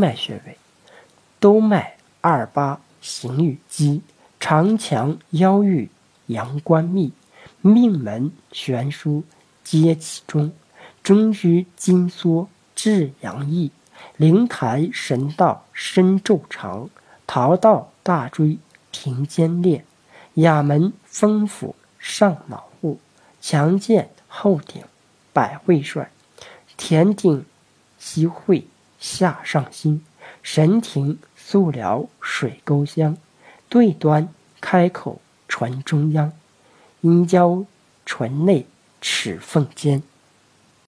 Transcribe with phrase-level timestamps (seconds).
[0.00, 0.56] 脉穴位，
[1.38, 4.00] 督脉二八行羽肌，
[4.40, 5.90] 长强腰郁
[6.28, 7.12] 阳关密，
[7.60, 9.22] 命门悬枢
[9.62, 10.52] 皆其中，
[11.02, 13.70] 中虚筋缩至阳溢，
[14.16, 16.88] 灵台神道深昼长，
[17.26, 18.56] 桃道大椎
[18.90, 19.84] 庭间裂，
[20.34, 22.98] 哑门风府上脑户，
[23.42, 24.82] 强健后顶
[25.34, 26.10] 百会帅，
[26.78, 27.44] 田顶
[27.98, 28.66] 西会。
[29.00, 30.04] 下上心，
[30.42, 33.16] 神庭素疗水沟香，
[33.68, 34.28] 对端
[34.60, 36.30] 开口唇中央，
[37.00, 37.64] 阴交
[38.04, 38.66] 唇内
[39.00, 40.02] 齿缝间。